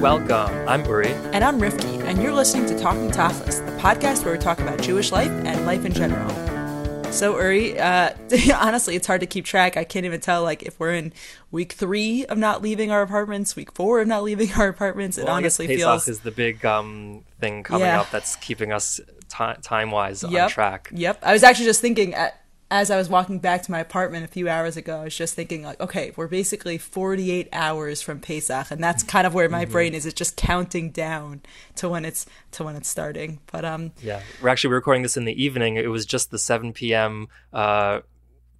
[0.00, 0.66] Welcome.
[0.66, 1.12] I'm Uri.
[1.34, 4.80] And I'm Rifki, and you're listening to Talking Tachlis, the podcast where we talk about
[4.80, 6.30] Jewish life and life in general.
[7.12, 8.14] So Uri, uh,
[8.58, 9.76] honestly, it's hard to keep track.
[9.76, 11.12] I can't even tell like if we're in
[11.50, 15.18] week three of not leaving our apartments, week four of not leaving our apartments.
[15.18, 18.00] It well, honestly Pesach feels is the big um, thing coming Yeah.
[18.00, 20.90] up that's keeping us ti time wise yep, on track.
[20.94, 21.18] Yep.
[21.22, 22.30] I was actually just thinking uh
[22.70, 25.00] as I was walking back to my apartment a few hours ago.
[25.00, 29.26] I was just thinking like, okay, we're basically 48 hours from Pesach, and that's kind
[29.26, 30.06] of where my brain is.
[30.06, 31.42] It's just counting down
[31.76, 33.40] to when it's to when it's starting.
[33.50, 35.76] But um, Yeah, we're actually recording this in the evening.
[35.76, 37.26] It was just the 7 p.m.
[37.52, 38.00] Uh,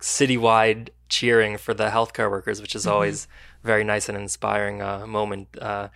[0.00, 2.92] citywide cheering for the healthcare workers, which is Mm-hmm.
[2.92, 3.28] always
[3.62, 5.48] very nice and inspiring uh, moment.
[5.61, 5.88] Uh,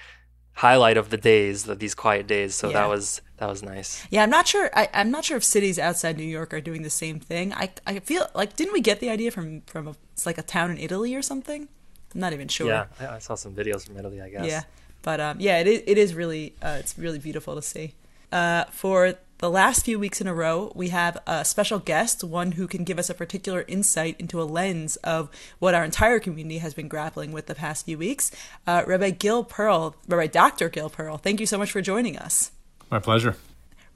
[0.54, 2.54] highlight of the days, of these quiet days.
[2.54, 2.74] So Yeah.
[2.80, 4.06] that was that was nice.
[4.10, 4.70] Yeah, I'm not sure.
[4.74, 7.52] I, I'm not sure if cities outside New York are doing the same thing.
[7.52, 10.42] I, I feel like didn't we get the idea from from a, it's like a
[10.42, 11.68] town in Italy or something?
[12.14, 12.68] I'm not even sure.
[12.68, 14.22] Yeah, I, I saw some videos from Italy.
[14.22, 14.46] I guess.
[14.46, 14.62] Yeah,
[15.02, 17.94] but um, yeah, it is, it is really uh, it's really beautiful to see.
[18.30, 22.52] Uh, for the last few weeks in a row, we have a special guest, one
[22.52, 26.58] who can give us a particular insight into a lens of what our entire community
[26.58, 28.30] has been grappling with the past few weeks.
[28.66, 30.68] Uh, Rabbi Gil Pearl, Rabbi Dr.
[30.68, 32.52] Gil Pearl, thank you so much for joining us.
[32.90, 33.36] My pleasure.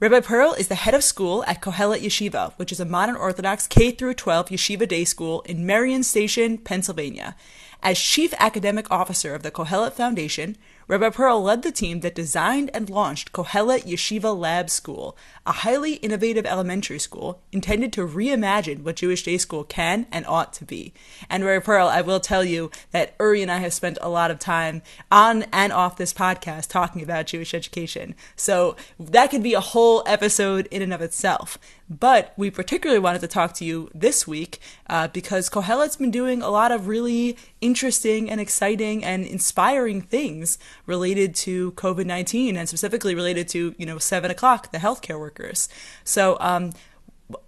[0.01, 3.67] Rabbi Pearl is the head of school at Kohelet Yeshiva, which is a modern Orthodox
[3.67, 7.35] K through 12 yeshiva day school in Merion Station, Pennsylvania.
[7.83, 10.57] As chief academic officer of the Kohelet Foundation,
[10.89, 15.15] Rabbi Pearl led the team that designed and launched Kohelet Yeshiva Lab School,
[15.45, 20.51] a highly innovative elementary school intended to reimagine what Jewish day school can and ought
[20.53, 20.91] to be.
[21.29, 24.31] And Rabbi Pearl, I will tell you that Uri and I have spent a lot
[24.31, 24.81] of time
[25.11, 28.15] on and off this podcast talking about Jewish education.
[28.35, 31.59] So that could be a whole episode in and of itself.
[31.89, 36.41] But we particularly wanted to talk to you this week uh, because Kohelet's been doing
[36.41, 42.67] a lot of really interesting and exciting and inspiring things related to COVID 19 and
[42.67, 45.67] specifically related to, you know, seven o'clock, the healthcare workers.
[46.03, 46.73] So, um,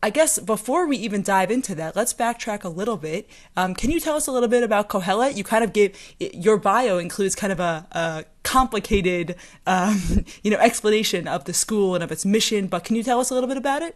[0.04, 3.28] I guess before we even dive into that, let's backtrack a little bit.
[3.58, 5.36] Um, can you tell us a little bit about Kohelet?
[5.36, 10.58] You kind of gave your bio includes kind of a, a complicated, um, you know,
[10.58, 12.68] explanation of the school and of its mission.
[12.68, 13.96] But can you tell us a little bit about it?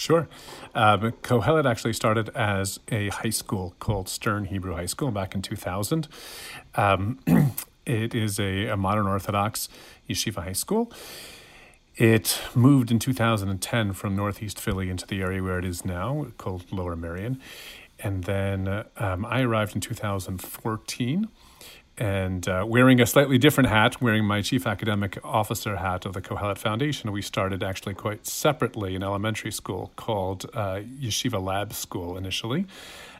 [0.00, 0.30] Sure.
[0.74, 5.42] Um, Kohelet actually started as a high school called Stern Hebrew High School back in
[5.42, 6.08] 2000.
[6.74, 7.18] Um,
[7.84, 9.68] it is a, a modern Orthodox
[10.08, 10.90] yeshiva high school.
[11.96, 16.64] It moved in 2010 from Northeast Philly into the area where it is now, called
[16.72, 17.38] Lower Merion.
[17.98, 21.28] And then uh, um, I arrived in 2014
[22.00, 26.22] and uh, wearing a slightly different hat, wearing my chief academic officer hat of the
[26.22, 32.16] Kohelet Foundation, we started actually quite separately an elementary school called uh, Yeshiva Lab School
[32.16, 32.64] initially.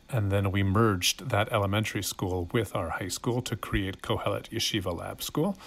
[0.08, 4.96] And then we merged that elementary school with our high school to create Kohelet Yeshiva
[4.96, 5.58] Lab School.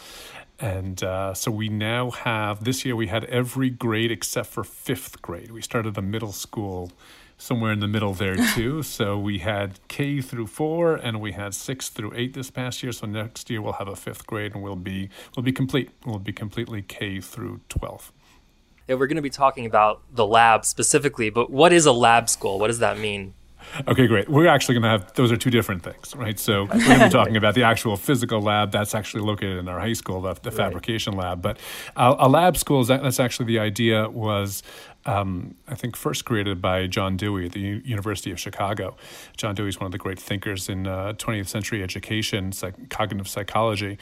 [0.60, 5.22] And uh, so we now have, this year we had every grade except for fifth
[5.22, 5.52] grade.
[5.52, 6.92] We started the middle school
[7.44, 8.82] somewhere in the middle there too.
[8.82, 12.92] so we had K through four, and we had six through eight this past year.
[12.92, 15.92] So next year we'll have a fifth grade, and we'll be we'll be complete.
[16.06, 18.12] We'll be completely K through twelve.
[18.88, 22.30] Yeah, we're going to be talking about the lab specifically, but what is a lab
[22.30, 22.60] school?
[22.60, 23.34] What does that mean?
[23.88, 24.30] Okay, great.
[24.30, 26.38] We're actually going to have those are two different things, right?
[26.38, 29.68] So we're going to be talking about the actual physical lab that's actually located in
[29.68, 31.42] our high school, the, the fabrication lab.
[31.42, 31.58] But
[31.96, 34.64] uh, a lab school is that's actually the idea was.
[35.06, 38.96] Um, I think first created by John Dewey at the U- University of Chicago.
[39.36, 43.28] John Dewey is one of the great thinkers in uh, 20th century education, psych- cognitive
[43.28, 43.98] psychology.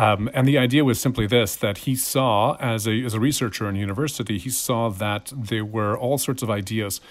[0.00, 3.68] Um, and the idea was simply this that he saw, as a, as a researcher
[3.68, 7.02] in university, he saw that there were all sorts of ideas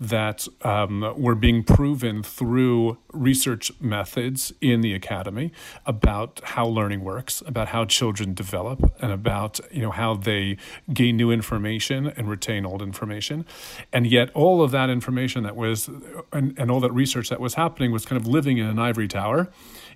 [0.00, 5.52] that um, were being proven through research methods in the academy
[5.84, 10.56] about how learning works, about how children develop, and about you know how they
[10.90, 13.44] gain new information and retain old information.
[13.92, 15.90] And yet, all of that information that was
[16.32, 19.08] and, and all that research that was happening was kind of living in an ivory
[19.08, 19.50] tower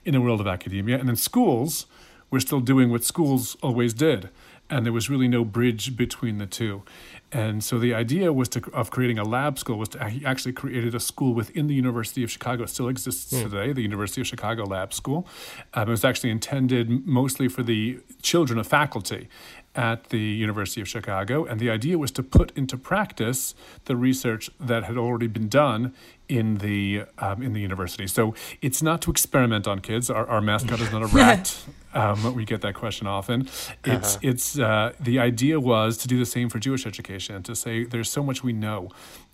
[0.04, 1.86] in the world of academia, and then schools
[2.32, 4.30] were still doing what schools always did
[4.72, 6.82] and there was really no bridge between the two.
[7.30, 10.52] And so the idea was to of creating a lab school was to he actually
[10.52, 12.64] created a school within the University of Chicago.
[12.64, 15.26] It still exists today, the University of Chicago Lab School.
[15.74, 19.28] Um, it was actually intended mostly for the children of faculty
[19.74, 23.54] at the University of Chicago, and the idea was to put into practice
[23.86, 25.94] the research that had already been done
[26.28, 28.06] in the um, in the university.
[28.06, 30.10] So it's not to experiment on kids.
[30.10, 31.56] Our, our mascot is not a rat.
[31.94, 33.48] um, we get that question often.
[33.84, 37.84] It's it's uh, the idea was to do the same for Jewish education to say
[37.84, 38.90] there's so much we know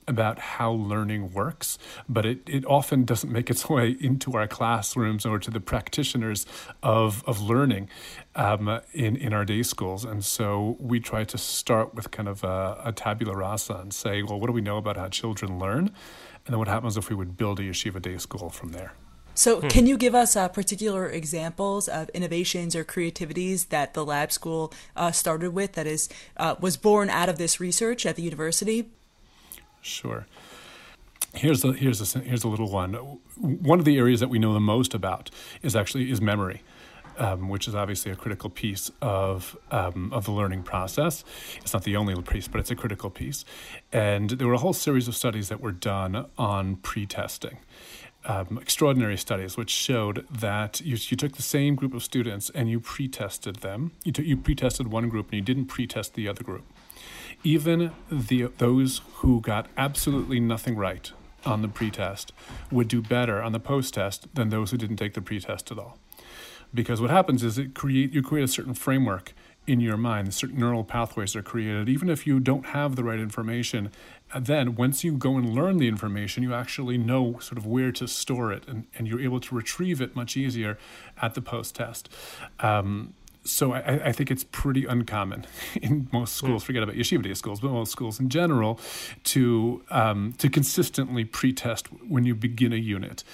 [0.08, 1.78] about how learning works,
[2.08, 6.46] but it, it often doesn't make its way into our classrooms or to the practitioners
[6.82, 7.88] of, of learning
[8.34, 10.04] um, in, in our day schools.
[10.04, 14.22] And so we try to start with kind of a, a tabula rasa and say,
[14.22, 15.90] well, what do we know about how children learn?
[16.46, 18.94] And then what happens if we would build a yeshiva day school from there?
[19.34, 19.68] So, hmm.
[19.68, 24.72] can you give us uh, particular examples of innovations or creativities that the lab school
[24.96, 26.08] uh, started with that is
[26.38, 28.90] uh, was born out of this research at the university?
[29.80, 30.26] Sure.
[31.34, 32.94] Here's a here's a here's a little one.
[33.36, 35.30] One of the areas that we know the most about
[35.62, 36.62] is actually is memory.
[37.20, 41.24] Um, which is obviously a critical piece of um, of the learning process.
[41.60, 43.44] It's not the only piece, but it's a critical piece.
[43.92, 47.58] And there were a whole series of studies that were done on pre-testing.
[48.24, 52.70] Um, extraordinary studies which showed that you, you took the same group of students and
[52.70, 53.90] you pre-tested them.
[54.04, 56.66] You, took, you pre-tested one group and you didn't pre-test the other group
[57.44, 61.12] even the those who got absolutely nothing right
[61.44, 62.32] on the pretest
[62.70, 65.98] would do better on the post-test than those who didn't take the pretest at all.
[66.74, 69.32] Because what happens is it create you create a certain framework
[69.68, 71.90] in your mind, certain neural pathways are created.
[71.90, 73.90] Even if you don't have the right information,
[74.38, 78.08] then once you go and learn the information, you actually know sort of where to
[78.08, 80.78] store it and, and you're able to retrieve it much easier
[81.20, 82.08] at the post test.
[82.60, 83.12] Um,
[83.48, 85.46] so I, I, think it's pretty uncommon
[85.82, 86.64] in most schools.
[86.64, 88.78] Forget about yeshiva day schools, but most schools in general,
[89.24, 93.24] to um, to consistently pretest when you begin a unit.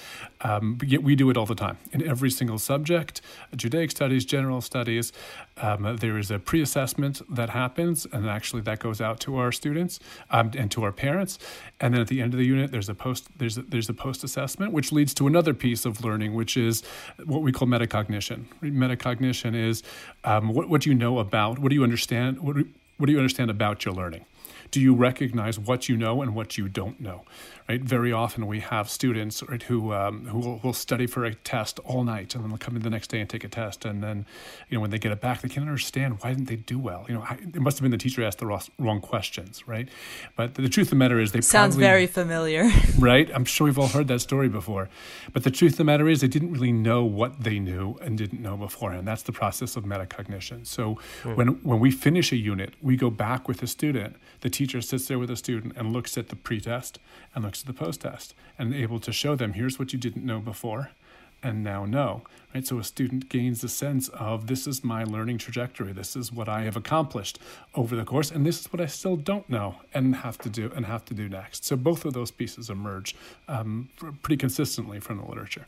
[0.41, 3.21] Um, yet we do it all the time in every single subject.
[3.55, 5.11] Judaic studies, general studies.
[5.57, 9.99] Um, there is a pre-assessment that happens, and actually that goes out to our students
[10.29, 11.39] um, and to our parents.
[11.79, 13.93] And then at the end of the unit, there's a post there's a, there's a
[13.93, 16.83] post assessment, which leads to another piece of learning, which is
[17.25, 18.45] what we call metacognition.
[18.61, 19.83] Metacognition is
[20.23, 22.55] um, what, what do you know about, what do you understand, what,
[22.97, 24.25] what do you understand about your learning?
[24.71, 27.23] Do you recognize what you know and what you don't know?
[27.67, 27.81] right?
[27.81, 31.79] Very often we have students right, who um, who will, will, study for a test
[31.79, 34.03] all night and then they'll come in the next day and take a test, and
[34.03, 34.25] then
[34.69, 37.05] you know when they get it back, they can't understand why didn't they do well.
[37.07, 39.89] You know, I, it must have been the teacher asked the wrong, wrong questions, right?
[40.35, 42.69] But the, the truth of the matter is they sounds probably, very familiar,
[42.99, 43.29] right?
[43.33, 44.89] I'm sure we've all heard that story before.
[45.33, 48.17] But the truth of the matter is they didn't really know what they knew and
[48.17, 49.07] didn't know beforehand.
[49.07, 50.67] That's the process of metacognition.
[50.67, 51.35] So hmm.
[51.35, 54.17] when when we finish a unit, we go back with the student.
[54.41, 56.99] The teacher sits there with a student and looks at the pretest
[57.33, 60.25] and looks at the post test and able to show them here's what you didn't
[60.25, 60.91] know before
[61.43, 62.23] and now know
[62.55, 62.65] right?
[62.65, 65.91] So a student gains a sense of this is my learning trajectory.
[65.91, 67.37] This is what i have accomplished
[67.75, 70.71] over the course and this is what i still don't know and have to do
[70.75, 71.65] and have to do next.
[71.65, 73.15] So both of those pieces emerge
[73.47, 73.89] um,
[74.21, 75.67] pretty consistently from the literature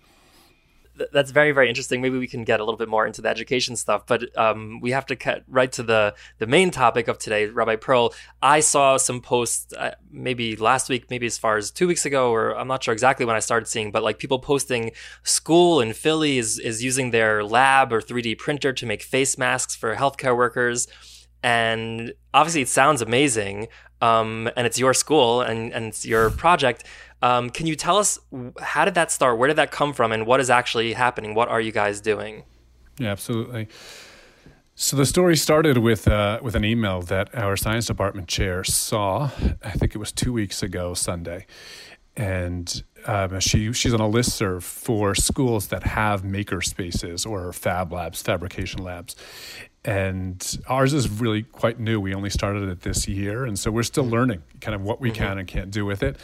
[1.11, 2.01] that's very very interesting.
[2.01, 4.91] Maybe we can get a little bit more into the education stuff, but um, we
[4.91, 8.13] have to cut right to the the main topic of today, Rabbi Pearl.
[8.41, 12.31] I saw some posts uh, maybe last week, maybe as far as two weeks ago,
[12.31, 14.91] or I'm not sure exactly when I started seeing, but like people posting
[15.23, 19.75] school in Philly is is using their lab or 3D printer to make face masks
[19.75, 20.88] for healthcare workers,
[21.44, 23.67] and obviously it sounds amazing.
[23.99, 26.83] Um, and it's your school and, and it's your project.
[27.22, 28.19] Um, can you tell us
[28.62, 29.38] how did that start?
[29.38, 30.12] Where did that come from?
[30.12, 31.34] And what is actually happening?
[31.34, 32.44] What are you guys doing?
[33.00, 33.68] Yeah, absolutely.
[34.75, 39.31] So the story started with uh, with an email that our science department chair saw.
[39.64, 41.48] I think it was two weeks ago Sunday,
[42.16, 47.52] and um, she she's on a list serve for schools that have maker spaces or
[47.54, 49.16] fab labs, fabrication labs,
[49.86, 52.00] and ours is really quite new.
[52.00, 54.14] We only started it this year, and so we're still mm-hmm.
[54.14, 55.24] learning kind of what we mm-hmm.
[55.24, 56.18] can and can't do with it.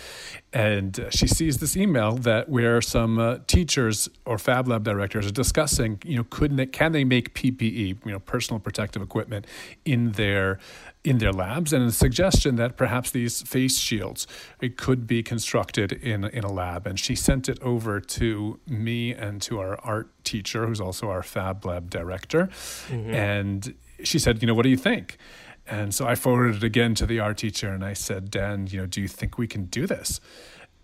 [0.51, 5.27] And uh, she sees this email that where some uh, teachers or Fab Lab directors
[5.27, 9.47] are discussing, you know, could they, can they make PPE, you know, personal protective equipment,
[9.85, 10.59] in their
[11.03, 14.25] in their labs, and a suggestion that perhaps these face shields
[14.61, 16.85] it could be constructed in in a lab.
[16.85, 21.23] And she sent it over to me and to our art teacher, who's also our
[21.23, 22.47] Fab Lab director,
[22.87, 23.13] mm-hmm.
[23.13, 25.17] and she said, you know, what do you think?
[25.65, 28.81] And so I forwarded it again to the art teacher, and I said, Dan, you
[28.81, 30.19] know, do you think we can do this?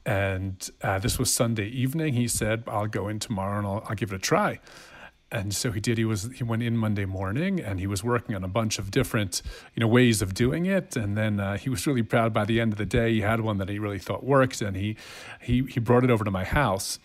[0.05, 2.13] And uh, this was Sunday evening.
[2.13, 4.59] He said, I'll go in tomorrow and I'll, I'll give it a try
[5.31, 8.35] and so he did he was he went in monday morning and he was working
[8.35, 9.41] on a bunch of different
[9.75, 12.59] you know ways of doing it and then uh, he was really proud by the
[12.59, 14.95] end of the day he had one that he really thought worked and he
[15.41, 16.99] he he brought it over to my house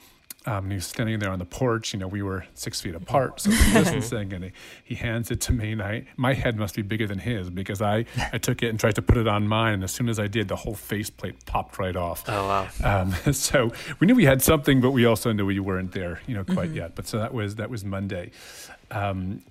[0.46, 1.92] um, he was standing there on the porch.
[1.92, 4.52] You know, we were six feet apart, so he distancing, and he,
[4.84, 7.80] he hands it to me, and I my head must be bigger than his because
[7.80, 10.18] I I took it and tried to put it on mine, and as soon as
[10.18, 12.24] I did, the whole faceplate popped right off.
[12.28, 12.68] Oh wow!
[12.82, 16.34] Um, so we knew we had something, but we also knew we weren't there, you
[16.34, 16.76] know, quite mm-hmm.
[16.76, 16.94] yet.
[16.94, 18.30] But so that was that was Monday.
[18.90, 19.42] Um,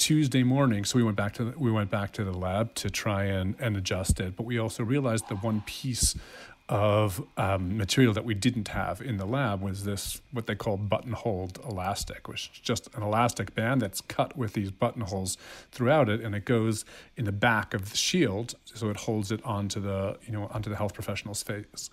[0.00, 2.88] Tuesday morning, so we went back to the, we went back to the lab to
[2.88, 4.34] try and, and adjust it.
[4.34, 6.14] But we also realized the one piece
[6.70, 10.76] of um, material that we didn't have in the lab was this what they call
[10.76, 15.36] buttonholed elastic, which is just an elastic band that's cut with these buttonholes
[15.72, 16.84] throughout it, and it goes
[17.16, 20.70] in the back of the shield, so it holds it onto the you know onto
[20.70, 21.90] the health professional's face.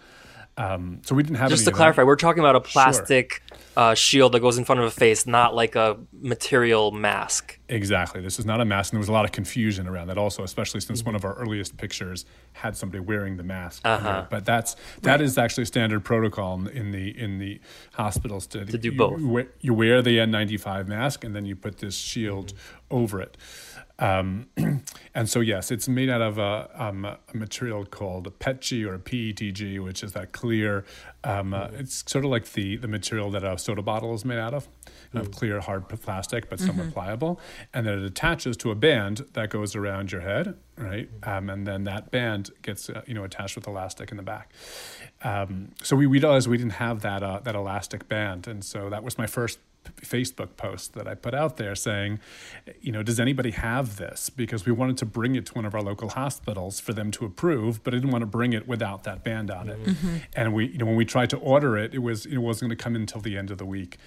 [0.58, 3.44] Um, so we didn't have Just to clarify, we're talking about a plastic
[3.76, 7.60] uh, shield that goes in front of a face, not like a material mask.
[7.70, 8.22] Exactly.
[8.22, 10.42] This is not a mask, and there was a lot of confusion around that also,
[10.44, 11.10] especially since Mm-hmm.
[11.10, 13.84] one of our earliest pictures had somebody wearing the mask.
[13.86, 14.26] Uh-huh.
[14.32, 17.60] But that's that is actually standard protocol in the in the
[17.94, 19.20] hospitals to, To do you, both.
[19.62, 22.96] You wear the N95 mask, and then you put this shield Mm-hmm.
[22.96, 23.36] over it.
[24.00, 24.48] Um,
[25.16, 28.98] and so, yes, it's made out of a, um, a material called a PETG or
[29.00, 30.86] PETG, which is that clear.
[31.24, 34.40] Um, uh, it's sort of like the, the material that a soda bottle is made
[34.40, 34.68] out of,
[35.14, 37.40] of clear, hard plastic, but somewhat pliable.
[37.74, 41.10] And then it attaches to a band that goes around your head, right?
[41.24, 44.54] Um, and then that band gets uh, you know attached with elastic in the back.
[45.24, 49.04] Um, so we realized we didn't have that uh, that elastic band, and so that
[49.04, 49.60] was my first
[49.96, 52.20] Facebook post that I put out there saying,
[52.82, 54.30] you know, does anybody have this?
[54.30, 57.26] Because we wanted to bring it to one of our local hospitals for them to
[57.26, 59.84] approve, but I didn't want to bring it without that band on it.
[59.84, 60.18] Mm-hmm.
[60.36, 62.78] And we, you know, when we tried to order it, it was it wasn't going
[62.78, 63.98] to come in until the end of the week,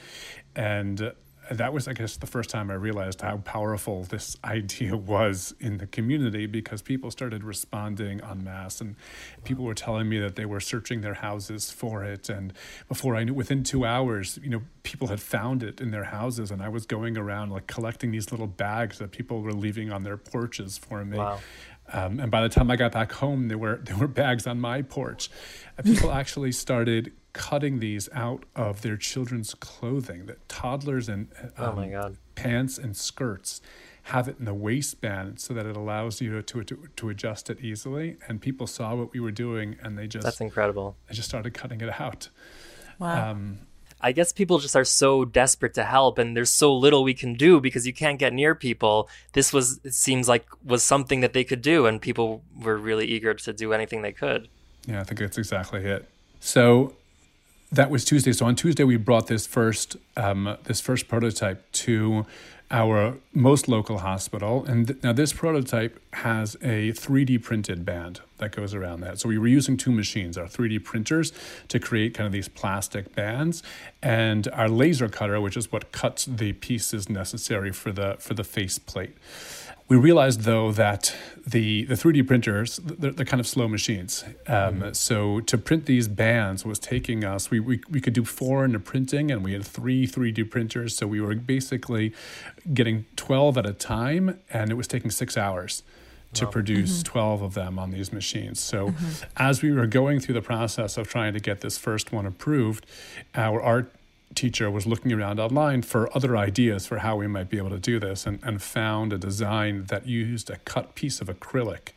[0.54, 1.12] and.
[1.50, 5.78] That was, I guess, the first time I realized how powerful this idea was in
[5.78, 8.94] the community because people started responding en masse and
[9.42, 12.28] people were telling me that they were searching their houses for it.
[12.28, 12.52] And
[12.88, 16.50] before I knew, within two hours, you know, people had found it in their houses.
[16.50, 20.04] And I was going around like collecting these little bags that people were leaving on
[20.04, 21.18] their porches for me.
[21.18, 21.40] Wow.
[21.92, 24.60] Um, and by the time I got back home, there were there were bags on
[24.60, 25.30] my porch.
[25.76, 30.26] And people actually started cutting these out of their children's clothing.
[30.26, 32.16] That toddlers and um, Oh my God.
[32.34, 33.60] pants and skirts
[34.04, 37.60] have it in the waistband so that it allows you to, to to adjust it
[37.60, 38.16] easily.
[38.28, 40.96] And people saw what we were doing, and they just That's incredible.
[41.08, 42.28] they just started cutting it out.
[42.98, 43.30] Wow.
[43.30, 43.58] Um,
[44.02, 47.34] I guess people just are so desperate to help, and there's so little we can
[47.34, 49.10] do because you can't get near people.
[49.34, 53.04] This was, it seems like, was something that they could do, and people were really
[53.06, 54.48] eager to do anything they could.
[54.86, 56.08] Yeah, I think that's exactly it.
[56.40, 56.94] So
[57.72, 58.32] that was Tuesday.
[58.32, 62.26] So on Tuesday, we brought this first um, this first prototype to
[62.72, 68.52] our most local hospital, and th- now this prototype has a 3D printed band that
[68.52, 69.18] goes around that.
[69.18, 71.32] So we were using two machines, our 3D printers,
[71.66, 73.62] to create kind of these plastic bands,
[74.02, 78.44] and our laser cutter, which is what cuts the pieces necessary for the for the
[78.44, 79.16] face plate.
[79.90, 84.22] We realized though that the the 3D printers they're, they're kind of slow machines.
[84.46, 84.92] Um, mm-hmm.
[84.92, 87.50] So to print these bands was taking us.
[87.50, 90.96] We, we we could do four in the printing, and we had three 3D printers.
[90.96, 92.14] So we were basically
[92.72, 95.82] getting 12 at a time, and it was taking six hours
[96.34, 97.12] to produce mm-hmm.
[97.12, 98.60] 12 of them on these machines.
[98.60, 99.24] So mm-hmm.
[99.36, 102.86] as we were going through the process of trying to get this first one approved,
[103.34, 103.92] our art
[104.34, 107.78] teacher was looking around online for other ideas for how we might be able to
[107.78, 111.88] do this and, and found a design that used a cut piece of acrylic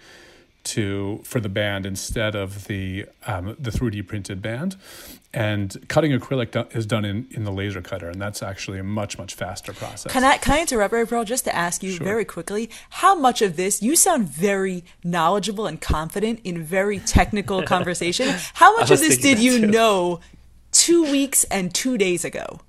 [0.64, 4.78] to for the band instead of the um, the 3D printed band.
[5.36, 8.84] And cutting acrylic do- is done in, in the laser cutter, and that's actually a
[8.84, 10.12] much much faster process.
[10.12, 12.06] Can I can I interrupt, Ray Pearl, just to ask you Sure.
[12.06, 17.62] very quickly how much of this you sound very knowledgeable and confident in very technical
[17.76, 18.34] conversation.
[18.54, 19.68] How much of this did you too.
[19.68, 20.20] know
[20.84, 22.60] two weeks and two days ago?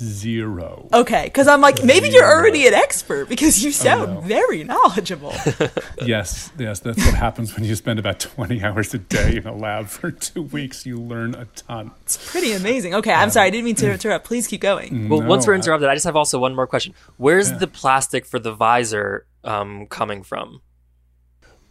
[0.00, 0.88] Zero.
[0.92, 4.20] Okay, because I'm like maybe you're already an expert because you sound no.
[4.20, 5.34] very knowledgeable.
[6.06, 9.54] Yes, yes, that's what happens when you spend about 20 hours a day in a
[9.54, 10.86] lab for two weeks.
[10.86, 11.90] You learn a ton.
[12.02, 12.94] It's pretty amazing.
[12.94, 14.24] Okay, I'm sorry, I didn't mean to interrupt.
[14.24, 15.08] Please keep going.
[15.08, 16.94] Well, once we're I- interrupted, I just have also one more question.
[17.16, 17.58] Where's Yeah.
[17.58, 20.60] the plastic for the visor um, coming from?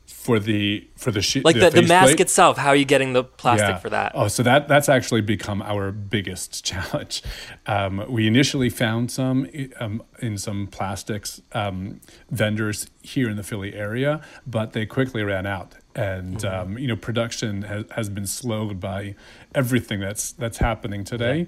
[0.08, 2.20] For the for the sheet, Like the, the, mask faceplate?
[2.22, 3.78] itself, how are you getting the plastic Yeah.
[3.78, 4.14] for that?
[4.16, 7.22] Oh, so that that's actually become our biggest challenge.
[7.66, 9.48] Um, we initially found some
[9.82, 12.00] um, in some plastics um,
[12.30, 15.76] vendors here in the Philly area, but they quickly ran out.
[15.94, 19.16] And um, you know, production has, has been slowed by
[19.54, 21.48] everything that's that's happening today.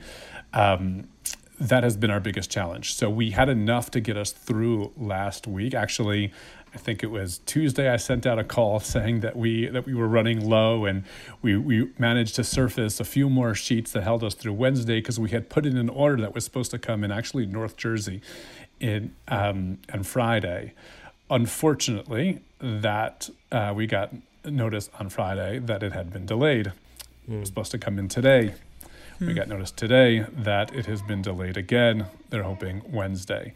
[0.53, 1.07] Um,
[1.61, 2.93] that has been our biggest challenge.
[2.93, 5.73] So we had enough to get us through last week.
[5.73, 6.31] Actually,
[6.79, 7.89] I think it was Tuesday.
[7.89, 11.03] I sent out a call saying that we that we were running low, and
[11.41, 15.19] we we managed to surface a few more sheets that held us through Wednesday because
[15.19, 18.21] we had put in an order that was supposed to come in actually North Jersey,
[18.79, 20.71] in um, on Friday.
[21.29, 24.13] Unfortunately, that uh, we got
[24.45, 26.67] notice on Friday that it had been delayed.
[27.29, 28.53] It was supposed to come in today.
[29.19, 32.05] We got notice today that it has been delayed again.
[32.29, 33.53] They're hoping Wednesday.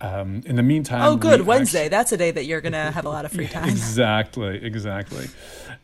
[0.00, 1.40] Um, in the meantime, Oh, good.
[1.40, 1.80] we Wednesday.
[1.86, 3.68] actu- That's a day that you're going to have a lot of free time.
[3.68, 5.26] exactly, exactly.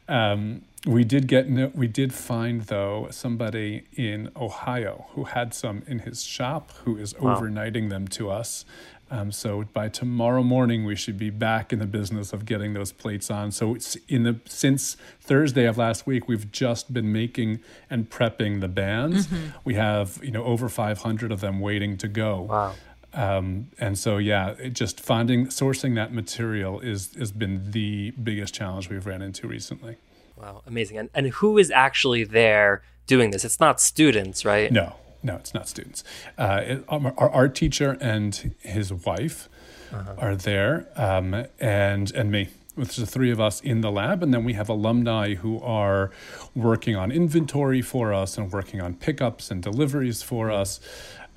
[0.09, 6.01] Um, we did get we did find though somebody in Ohio who had some in
[6.01, 7.37] his shop who is wow.
[7.39, 8.65] overnighting them to us.
[9.13, 12.93] Um, so by tomorrow morning we should be back in the business of getting those
[12.93, 13.51] plates on.
[13.53, 18.63] So it's in the since Thursday of last week we've just been making and prepping
[18.63, 19.27] the bands.
[19.27, 19.59] Mm-hmm.
[19.65, 22.43] We have you know over 500 of them waiting to go.
[22.43, 22.75] Wow.
[23.15, 28.89] Um, and so, yeah, just finding sourcing that material is has been the biggest challenge
[28.89, 29.97] we've ran into recently.
[30.37, 30.97] Wow, amazing!
[30.97, 33.45] And and who is actually there doing this?
[33.45, 34.73] It's not students, right?
[34.73, 36.05] No, no, it's not students.
[36.37, 39.49] Uh, it, our, our, art teacher and his wife
[39.93, 40.15] uh-huh.
[40.19, 42.49] are there, um, and and me.
[42.75, 45.61] Which is the three of us in the lab, and then we have alumni who
[45.61, 46.11] are
[46.55, 50.81] working on inventory for us and working on pickups and deliveries for us.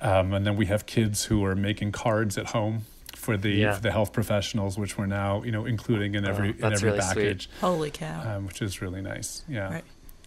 [0.00, 3.74] Um, and then we have kids who are making cards at home for the yeah.
[3.74, 6.90] for the health professionals, which we're now you know including in every oh, in every
[6.90, 7.48] really package.
[7.48, 7.60] Sweet.
[7.60, 8.36] Holy cow!
[8.36, 9.42] Um, which is really nice.
[9.46, 9.74] Yeah.
[9.74, 9.84] Right.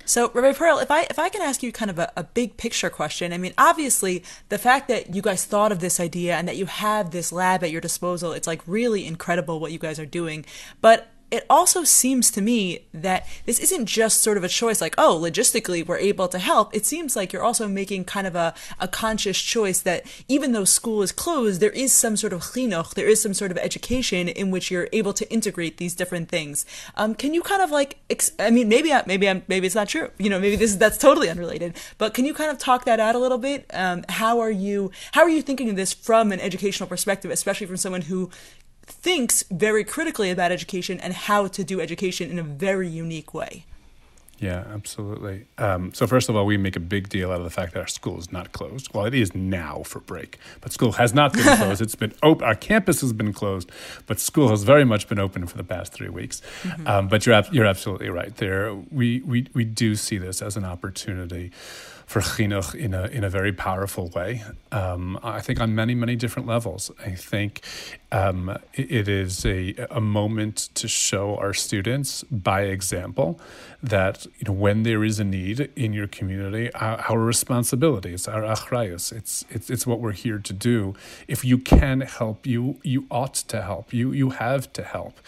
[0.09, 2.57] So, Rabbi Pearl, if I if I can ask you kind of a, a, big
[2.57, 6.47] picture question, I mean, obviously, the fact that you guys thought of this idea and
[6.47, 9.99] that you have this lab at your disposal, it's like really incredible what you guys
[9.99, 10.47] are doing.
[10.81, 14.95] But it also seems to me that this isn't just sort of a choice like,
[14.98, 16.75] oh, logistically we're able to help.
[16.75, 20.65] It seems like you're also making kind of a, a conscious choice that even though
[20.65, 24.27] school is closed, there is some sort of chinuch, there is some sort of education
[24.27, 26.65] in which you're able to integrate these different things.
[26.95, 29.75] Um, can you kind of like, ex- I mean, maybe, I, maybe I'm, maybe it's
[29.75, 30.09] not true.
[30.17, 33.00] You know, maybe this is, that's totally unrelated, but can you kind of talk that
[33.00, 33.65] out a little bit?
[33.74, 37.67] Um, how are you, how are you thinking of this from an educational perspective, especially
[37.67, 38.29] from someone who
[38.89, 43.65] thinks very critically about education and how to do education in a very unique way.
[44.39, 45.46] Yeah, absolutely.
[45.58, 47.81] Um, so first of all, we make a big deal out of the fact that
[47.81, 48.93] our school is not closed.
[48.93, 51.81] Well, it is now for break, but school has not been closed.
[51.81, 52.46] it's been open.
[52.46, 53.69] Our campus has been closed,
[54.08, 56.41] but school has very much been open for the past three weeks.
[56.63, 56.88] Mm-hmm.
[56.88, 58.34] Um, but you're you're absolutely right.
[58.38, 61.51] There, we we we do see this as an opportunity
[62.10, 64.43] for chinuch in a in a very powerful way.
[64.72, 66.91] Um, I think on many many different levels.
[67.06, 67.62] I think
[68.12, 73.39] um, it, is a a moment to show our students by example
[73.84, 78.28] that you know when there is a need in your community, our, our responsibility, it's
[78.28, 80.95] our achrayus, it's it's it's what we're here to do.
[81.28, 83.93] If you can help, you you ought to help.
[83.93, 85.19] You you have to help.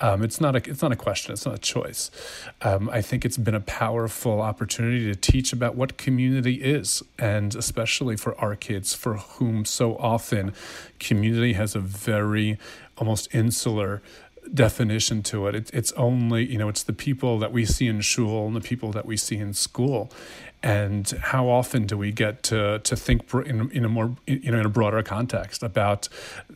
[0.00, 1.32] Um, it's not a it's not a question.
[1.32, 2.10] It's not a choice.
[2.62, 7.54] Um, I think it's been a powerful opportunity to teach about what community is, and
[7.54, 10.52] especially for our kids, for whom so often
[10.98, 12.23] community has a very
[12.96, 14.02] almost insular
[14.52, 15.54] definition to it.
[15.54, 15.70] it.
[15.72, 18.92] It's only, you know, it's the people that we see in shul and the people
[18.92, 20.10] that we see in school
[20.64, 24.58] and how often do we get to to think in, in a more you know
[24.58, 26.08] in a broader context about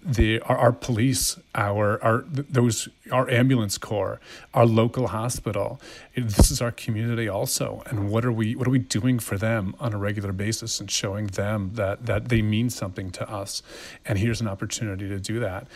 [0.03, 4.19] the our, our police our our those our ambulance corps
[4.55, 5.79] our local hospital?
[6.17, 7.83] This is our community also.
[7.87, 10.91] And what are we what are we doing for them on a regular basis and
[10.91, 13.63] showing them that that they mean something to us?
[14.07, 15.67] And here's an opportunity to do that.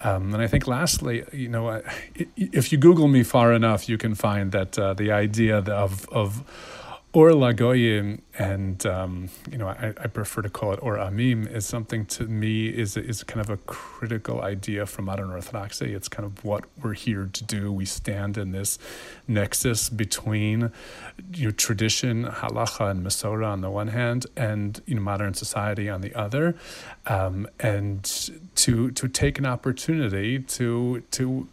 [0.00, 1.82] Um, and I think lastly you know
[2.36, 6.44] if you google me far enough you can find that uh, the idea of of
[7.12, 11.66] or Lagoyim, and um, you know, I, I, prefer to call it Or Amim, is
[11.66, 15.92] something to me is is kind of a critical idea from modern Orthodoxy.
[15.92, 17.72] It's kind of what we're here to do.
[17.72, 18.78] We stand in this
[19.26, 20.70] nexus between
[21.34, 25.88] you know, tradition, halacha, and Masorah on the one hand, and you know, modern society
[25.88, 26.54] on the other,
[27.06, 28.04] um, and
[28.54, 31.48] to to take an opportunity to to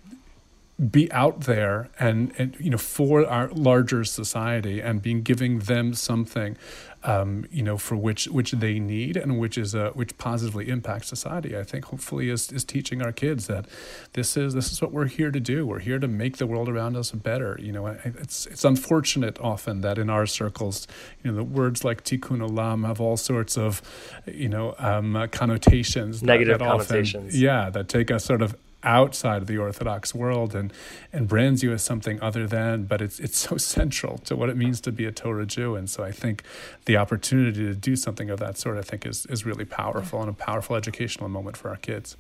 [0.91, 5.91] be out there and, and you know for our larger society and being giving them
[5.95, 6.55] something
[7.03, 11.07] um, you know for which which they need and which is a, which positively impacts
[11.07, 13.65] society I think hopefully is, is teaching our kids that
[14.13, 15.65] this is this is what we're here to do.
[15.65, 17.57] We're here to make the world around us better.
[17.59, 20.87] You know it's it's unfortunate often that in our circles
[21.23, 23.81] you know the words like tikkun olam have all sorts of
[24.27, 28.55] you know um, connotations negative that, that connotations often, yeah that take us sort of
[28.87, 30.73] outside of the Orthodox world and
[31.13, 34.57] and brands you as something other than, but it's it's so central to what it
[34.57, 35.75] means to be a Torah Jew.
[35.75, 36.43] And so I think
[36.85, 40.29] the opportunity to do something of that sort, I think, is is really powerful and
[40.29, 42.17] a powerful educational moment for our kids.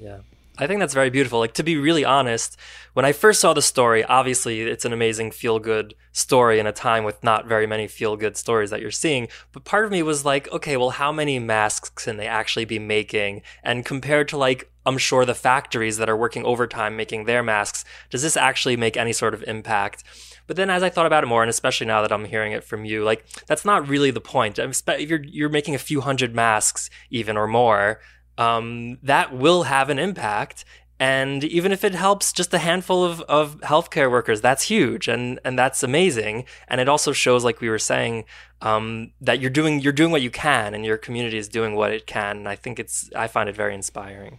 [0.00, 0.18] Yeah.
[0.58, 1.38] I think that's very beautiful.
[1.38, 2.56] Like to be really honest,
[2.94, 6.72] when I first saw the story, obviously it's an amazing feel good story in a
[6.72, 9.28] time with not very many feel good stories that you're seeing.
[9.52, 12.78] But part of me was like, okay, well, how many masks can they actually be
[12.78, 13.42] making?
[13.62, 17.84] And compared to like, I'm sure the factories that are working overtime making their masks,
[18.08, 20.04] does this actually make any sort of impact?
[20.46, 22.64] But then as I thought about it more, and especially now that I'm hearing it
[22.64, 24.58] from you, like that's not really the point.
[24.58, 27.98] If you're you're making a few hundred masks even or more,
[28.38, 30.64] um, that will have an impact.
[30.98, 35.38] and even if it helps just a handful of, of healthcare workers, that's huge and,
[35.44, 36.44] and that's amazing.
[36.68, 38.24] And it also shows, like we were saying,
[38.62, 41.92] um, that you're doing you're doing what you can and your community is doing what
[41.92, 42.38] it can.
[42.38, 44.38] And I think it's I find it very inspiring.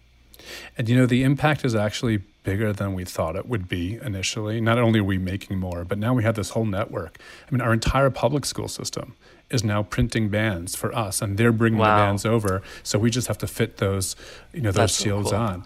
[0.77, 4.61] And you know, the impact is actually bigger than we thought it would be initially.
[4.61, 7.19] Not only are we making more, but now we have this whole network.
[7.47, 9.15] I mean, our entire public school system
[9.49, 11.95] is now printing bands for us, and they're bringing wow.
[11.95, 12.61] the bands over.
[12.83, 14.15] So we just have to fit those,
[14.53, 15.45] you know, those that's shields so cool.
[15.45, 15.55] on.
[15.55, 15.63] Um,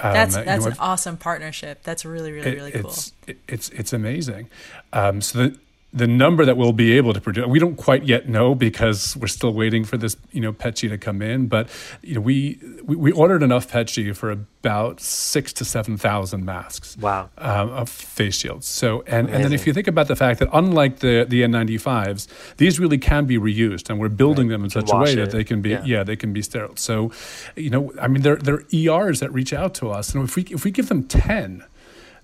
[0.00, 1.82] that's that's know, an awesome partnership.
[1.82, 2.90] That's really really it, really cool.
[2.90, 4.50] It's it, it's it's amazing.
[4.92, 5.58] Um, so the
[5.94, 9.28] the number that we'll be able to produce, we don't quite yet know because we're
[9.28, 11.46] still waiting for this, you know, PETG to come in.
[11.46, 11.68] But
[12.02, 16.96] you know, we we, we ordered enough PETG for about six to seven thousand masks.
[16.98, 17.30] Wow.
[17.38, 18.66] Um, of face shields.
[18.66, 22.26] So and, and then if you think about the fact that unlike the the N95s,
[22.56, 24.54] these really can be reused, and we're building right.
[24.54, 25.16] them in such a way it.
[25.16, 25.84] that they can be yeah.
[25.84, 26.02] yeah.
[26.02, 26.74] they can be sterile.
[26.74, 27.12] So,
[27.54, 30.34] you know, I mean, there there are ERs that reach out to us, and if
[30.34, 31.64] we if we give them ten,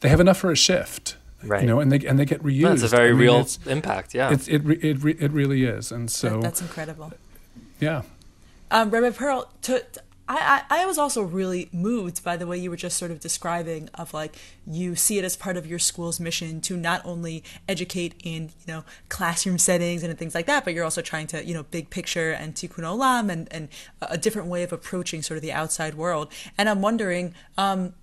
[0.00, 1.62] they have enough for a shift right?
[1.62, 2.80] You know, and they and they get reused.
[2.80, 4.14] That's a very I mean, real impact.
[4.14, 7.12] Yeah, it it it it really is, and so that, that's incredible.
[7.78, 8.02] Yeah,
[8.70, 9.50] um, Rabbi Pearl.
[9.62, 12.96] To, to, I, I, I was also really moved by the way you were just
[12.96, 16.76] sort of describing of like you see it as part of your school's mission to
[16.76, 21.02] not only educate in you know classroom settings and things like that, but you're also
[21.02, 23.68] trying to you know big picture and tikkun olam and and
[24.02, 26.30] a different way of approaching sort of the outside world.
[26.56, 27.94] And I'm wondering, um,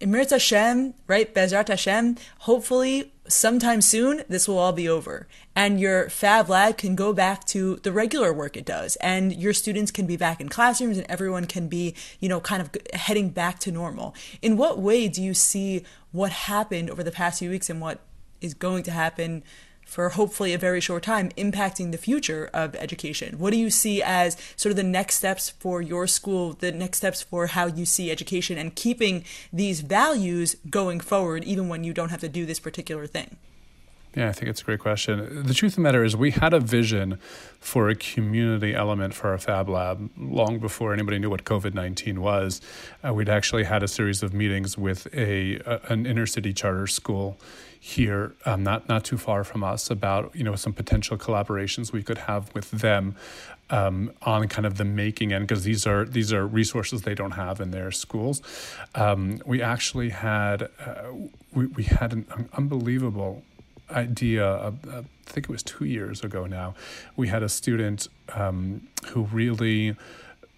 [0.00, 1.32] Im yirtzeh Hashem, right?
[1.32, 5.26] Bezrat Hashem, hopefully sometime soon this will all be over
[5.56, 9.54] and your fab lab can go back to the regular work it does and your
[9.54, 13.30] students can be back in classrooms and everyone can be, you know, kind of heading
[13.30, 14.14] back to normal.
[14.42, 18.00] In what way do you see what happened over the past few weeks and what
[18.40, 19.42] is going to happen
[19.84, 23.38] for hopefully a very short time impacting the future of education?
[23.38, 26.98] What do you see as sort of the next steps for your school, the next
[26.98, 31.92] steps for how you see education and keeping these values going forward, even when you
[31.92, 33.36] don't have to do this particular thing?
[34.16, 35.42] Yeah, I think it's a great question.
[35.42, 37.18] The truth of the matter is, we had a vision
[37.58, 42.20] for a community element for our Fab Lab long before anybody knew what COVID 19
[42.20, 42.60] was.
[43.04, 46.86] Uh, we'd actually had a series of meetings with a, a an inner city charter
[46.86, 47.40] school
[47.86, 52.02] here, um, not not too far from us, about you know some potential collaborations we
[52.02, 53.14] could have with them
[53.68, 57.32] um, on kind of the making end because these are these are resources they don't
[57.32, 58.40] have in their schools.
[58.94, 61.12] Um, we actually had uh,
[61.52, 63.42] we we had an unbelievable
[63.90, 64.46] idea.
[64.46, 66.74] Of, uh, I think it was two years ago now.
[67.16, 69.94] We had a student um, who really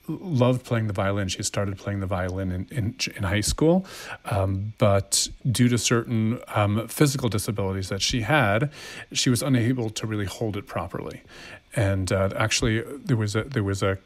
[0.09, 1.29] loved playing the violin.
[1.29, 3.87] She started playing the violin in, in, in high school,
[4.27, 8.71] um, but due to certain um, physical disabilities that she had,
[9.12, 11.23] she was unable to really hold it properly.
[11.75, 13.99] And uh, actually, there was a there was a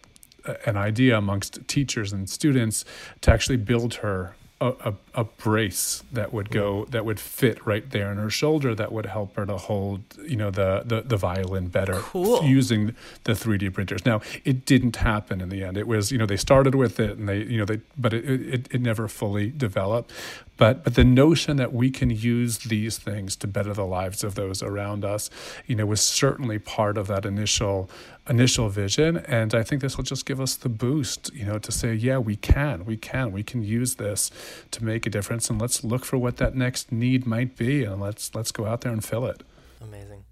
[0.66, 2.84] an idea amongst teachers and students
[3.20, 7.88] to actually build her a, a, a, brace that would go that would fit right
[7.90, 11.16] there in her shoulder that would help her to hold you know the the, the
[11.16, 12.42] violin better cool.
[12.44, 12.94] using
[13.24, 14.04] the 3D printers.
[14.04, 15.76] Now it didn't happen in the end.
[15.76, 18.24] It was you know they started with it and they you know they but it
[18.24, 20.12] it, it never fully developed.
[20.56, 24.34] But but the notion that we can use these things to better the lives of
[24.34, 25.30] those around us,
[25.66, 27.88] you know, was certainly part of that initial
[28.28, 29.18] initial vision.
[29.18, 32.18] And I think this will just give us the boost, you know, to say, yeah,
[32.18, 34.30] we can, we can, we can use this
[34.70, 35.50] to make a difference.
[35.50, 38.82] And let's look for what that next need might be, and let's let's go out
[38.82, 39.42] there and fill it.
[39.80, 40.24] Amazing.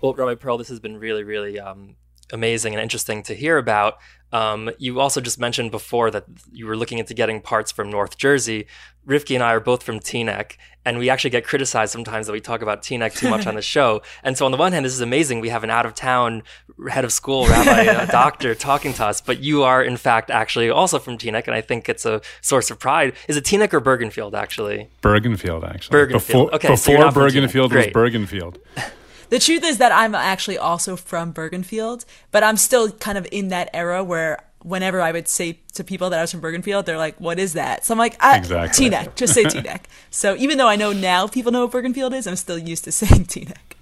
[0.00, 1.96] Well, Rabbi Pearl, this has been really, really um,
[2.32, 3.98] amazing and interesting to hear about.
[4.34, 8.18] Um, you also just mentioned before that you were looking into getting parts from North
[8.18, 8.66] Jersey.
[9.06, 12.40] Rivki and I are both from Teaneck, and we actually get criticized sometimes that we
[12.40, 14.02] talk about Teaneck too much on the show.
[14.24, 15.38] And so, on the one hand, this is amazing.
[15.38, 16.42] We have an out of town
[16.88, 20.68] head of school, rabbi, a doctor talking to us, but you are, in fact, actually
[20.68, 23.12] also from Teaneck, and I think it's a source of pride.
[23.28, 24.88] Is it Teaneck or Bergenfield, actually?
[25.00, 25.96] Bergenfield, actually.
[25.96, 26.12] Bergenfield.
[26.12, 28.56] Before, okay, before so Bergenfield was Bergenfield.
[29.34, 33.48] The truth is that I'm actually also from Bergenfield, but I'm still kind of in
[33.48, 36.98] that era where whenever I would say to people that I was from Bergenfield, they're
[36.98, 38.90] like, "What is that?" So I'm like, ah, exactly.
[38.90, 39.16] Teaneck.
[39.16, 39.86] Just say Teaneck.
[40.12, 42.92] so even though I know now people know what Bergenfield is, I'm still used to
[42.92, 43.74] saying Teaneck.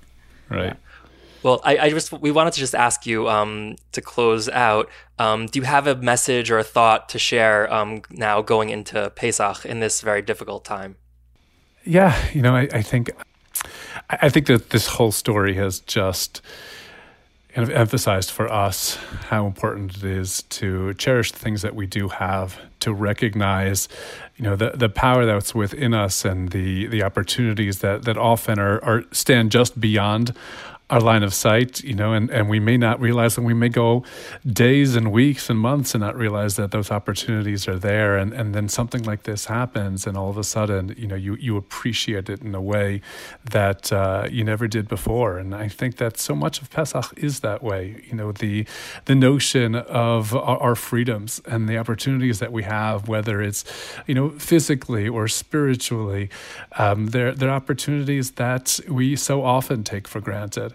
[0.48, 0.68] Right.
[0.68, 0.74] Yeah.
[1.42, 4.88] Well, I, I, just we wanted to just ask you um, to close out.
[5.18, 9.10] Um, do you have a message or a thought to share um, now going into
[9.16, 10.96] Pesach in this very difficult time?
[11.84, 13.10] Yeah, you know, I, I think
[14.20, 16.42] I think that this whole story has just
[17.54, 18.96] kind of emphasized for us
[19.28, 23.88] how important it is to cherish the things that we do have, to recognize,
[24.36, 28.58] you know, the, the power that's within us and the the opportunities that that often
[28.58, 30.34] are, are stand just beyond
[30.92, 33.70] our line of sight, you know, and, and we may not realize that we may
[33.70, 34.04] go
[34.46, 38.18] days and weeks and months and not realize that those opportunities are there.
[38.20, 41.34] And, and then something like this happens, and all of a sudden, you know, you,
[41.36, 43.00] you appreciate it in a way
[43.50, 45.38] that uh, you never did before.
[45.38, 48.04] And I think that so much of Pesach is that way.
[48.08, 48.66] You know, the
[49.06, 53.64] the notion of our, our freedoms and the opportunities that we have, whether it's,
[54.06, 56.28] you know, physically or spiritually,
[56.78, 60.74] um, they're, they're opportunities that we so often take for granted.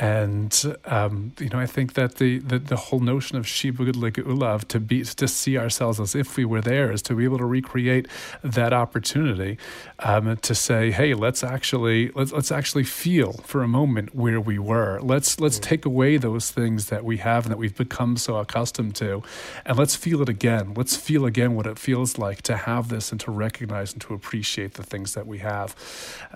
[0.00, 4.64] And um, you know, I think that the, the, the whole notion of shibud ulav
[4.68, 7.44] to be to see ourselves as if we were there is to be able to
[7.44, 8.08] recreate
[8.42, 9.58] that opportunity
[9.98, 14.58] um, to say, hey, let's actually let's let's actually feel for a moment where we
[14.58, 14.98] were.
[15.02, 15.62] Let's let's mm.
[15.64, 19.22] take away those things that we have and that we've become so accustomed to,
[19.66, 20.72] and let's feel it again.
[20.72, 24.14] Let's feel again what it feels like to have this and to recognize and to
[24.14, 25.76] appreciate the things that we have.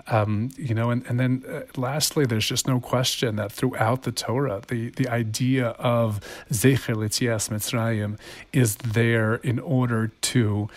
[0.05, 4.11] Um, you know, and and then uh, lastly, there's just no question that throughout the
[4.11, 4.61] Torah.
[4.67, 6.19] The, the idea of
[6.51, 8.19] Zecher Litzias Mitzrayim
[8.51, 10.69] is there in order to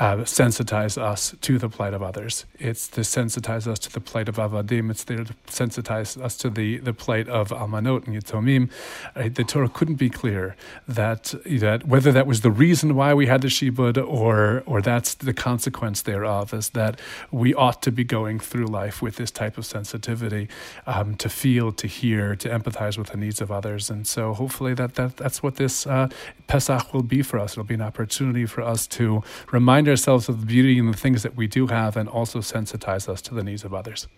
[0.00, 2.46] uh, sensitize us to the plight of others.
[2.58, 4.90] It's to sensitize us to the plight of avadim.
[4.90, 8.70] It's there to sensitize us to the, the plight of almanot and yitomim.
[9.14, 9.34] Right?
[9.34, 10.56] The Torah couldn't be clear
[10.88, 15.12] that that whether that was the reason why we had the shibud or or that's
[15.12, 16.98] the consequence thereof is that
[17.30, 20.48] we ought to be going through life with this type of sensitivity
[20.86, 23.90] um, to feel, to hear, to empathize with the needs of others.
[23.90, 26.08] And so hopefully that, that that's what this uh,
[26.46, 27.52] Pesach will be for us.
[27.52, 31.22] It'll be an opportunity for us to remind ourselves of the beauty and the things
[31.22, 34.08] that we do have and also sensitize us to the needs of others.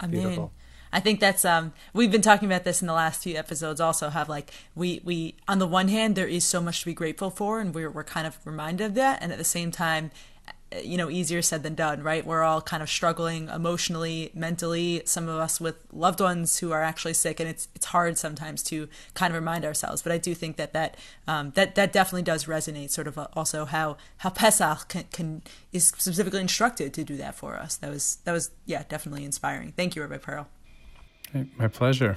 [0.00, 0.52] I mean, Beautiful.
[0.92, 4.10] I think that's um we've been talking about this in the last few episodes also
[4.10, 7.30] have like we we on the one hand there is so much to be grateful
[7.30, 10.10] for and we're we're kind of reminded of that and at the same time
[10.82, 12.24] you know easier said than done right?
[12.24, 15.02] We're all kind of struggling emotionally mentally.
[15.04, 18.62] Some of us with loved ones who are actually sick and it's it's hard sometimes
[18.64, 20.02] to kind of remind ourselves.
[20.02, 23.28] But i do think that that um, that that definitely does resonate sort of uh,
[23.34, 27.76] also how how pesach can, can is specifically instructed to do that for us.
[27.76, 29.72] That was that was yeah definitely inspiring.
[29.76, 30.48] Thank you rabbi pearl.
[31.56, 32.16] My pleasure.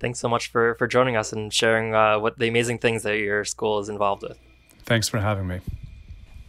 [0.00, 3.18] Thanks so much for for joining us and sharing uh, what the amazing things that
[3.18, 4.38] your school is involved with.
[4.84, 5.60] Thanks for having me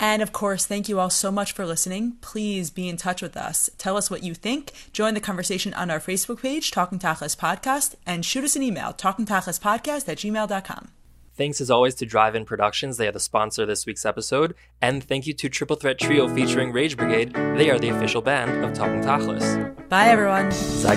[0.01, 2.17] and of course, thank you all so much for listening.
[2.21, 3.69] Please be in touch with us.
[3.77, 4.71] Tell us what you think.
[4.91, 8.91] Join the conversation on our Facebook page, Talking Tachlis Podcast, and shoot us an email,
[8.93, 10.89] talkingtachlispodcast at gmail.com.
[11.37, 12.97] Thanks as always to Drive In Productions.
[12.97, 14.53] They are the sponsor of this week's episode.
[14.81, 17.33] And thank you to Triple Threat Trio featuring Rage Brigade.
[17.33, 19.89] They are the official band of Talking Tachlis.
[19.89, 20.51] Bye, everyone.
[20.51, 20.91] Sei.